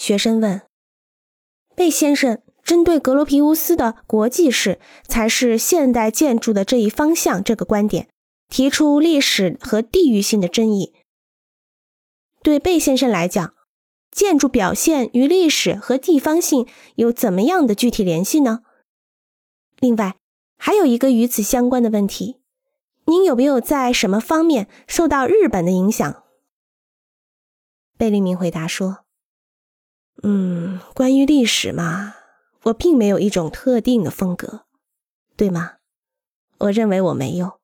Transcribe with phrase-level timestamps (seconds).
[0.00, 0.62] 学生问
[1.76, 8.08] ：“贝先生，针对格罗皮乌斯的‘国际式才是现代建筑的这一方向’这个观点，
[8.48, 10.94] 提出历史和地域性的争议。
[12.42, 13.54] 对贝先生来讲，
[14.10, 18.62] 建筑表现与历史和地方性有怎么样的具体联系呢？
[19.80, 20.16] 另外，
[20.56, 22.40] 还有一个与此相关的问题：
[23.04, 26.24] 您有没有在什么方面受到日本的影响？”
[27.98, 29.04] 贝利明回答说。
[30.22, 32.14] 嗯，关于历史嘛，
[32.64, 34.66] 我并没有一种特定的风格，
[35.36, 35.76] 对吗？
[36.58, 37.58] 我认为我没有。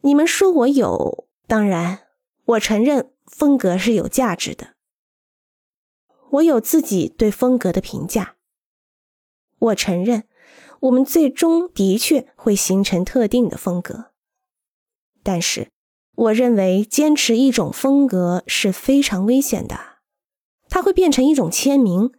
[0.00, 2.08] 你们说我有，当然，
[2.44, 4.74] 我承认风格是有价值的。
[6.30, 8.34] 我有自己对风格的评价。
[9.60, 10.24] 我承认，
[10.80, 14.10] 我们最终的确会形成特定的风格。
[15.22, 15.70] 但是，
[16.16, 19.93] 我认为坚持一种风格是非常危险的。
[20.74, 22.10] 它会变成一种签名，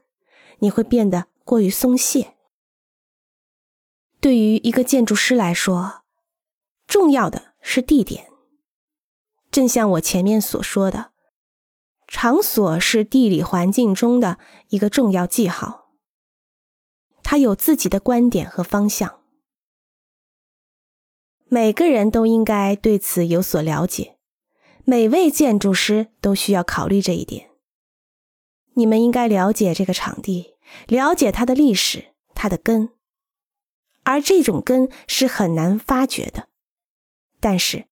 [0.59, 2.37] 你会变得过于松懈。
[4.21, 6.05] 对于一个建筑师来说，
[6.87, 8.29] 重要的是地点。
[9.51, 11.11] 正像我前面所说的，
[12.07, 15.91] 场所是地理环境中的一个重要记号。
[17.23, 19.19] 他有自己的观点和方向，
[21.49, 24.17] 每个人都应该对此有所了解。
[24.85, 27.51] 每位建筑师都需要考虑这一点。
[28.75, 30.55] 你们应该了解这个场地，
[30.87, 32.91] 了解它的历史，它的根，
[34.03, 36.49] 而这种根是很难发掘的。
[37.39, 37.87] 但是，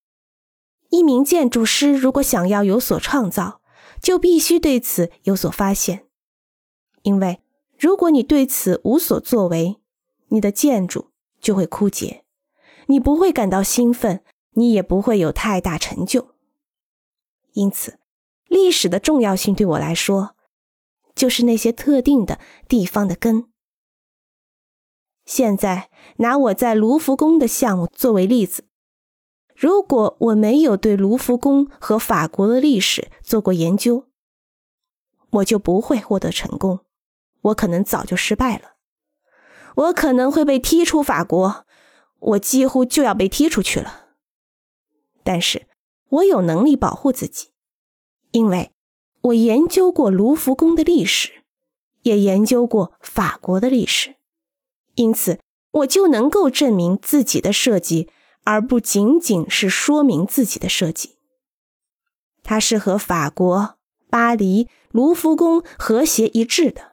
[0.90, 3.62] 一名建筑师如果想要有所创造，
[4.02, 6.08] 就必须对此有所发现。
[7.04, 7.42] 因为，
[7.78, 9.82] 如果你对此无所作为，
[10.30, 12.26] 你的建筑就会枯竭，
[12.88, 16.36] 你不会感到兴奋，你也不会有太大成就。
[17.54, 18.00] 因此，
[18.48, 20.33] 历史的重要性对我来说。
[21.16, 23.50] 就是那些特定的地方的根。
[25.26, 28.66] 现在拿我在卢浮宫的项目作为例子，
[29.56, 34.10] 如果我没有对卢浮宫和法国的历史做过研究，
[35.30, 36.82] 我就不会获得成功。
[37.42, 38.74] 我可能早就失败了，
[39.76, 41.66] 我可能会被踢出法国，
[42.20, 44.10] 我几乎就要被踢出去了。
[45.24, 45.68] 但是
[46.10, 47.54] 我有能力保护自己，
[48.32, 48.73] 因为。
[49.24, 51.44] 我研究过卢浮宫的历史，
[52.02, 54.16] 也研究过法国的历史，
[54.96, 55.40] 因此
[55.72, 58.10] 我就能够证明自己的设计，
[58.44, 61.18] 而不仅仅是说明自己的设计。
[62.44, 63.78] 它是和法国、
[64.10, 66.93] 巴黎、卢浮宫和谐一致的。